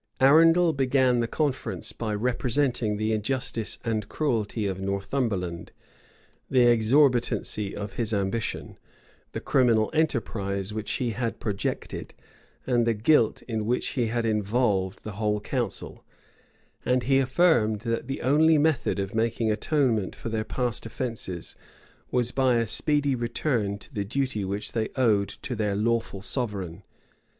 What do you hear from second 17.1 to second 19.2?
affirmed, that the only method of